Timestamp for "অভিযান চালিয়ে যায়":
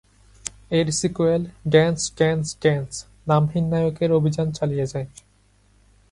4.11-5.07